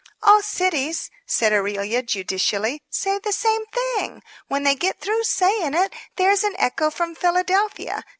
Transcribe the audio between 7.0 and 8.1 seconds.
Philadelphia.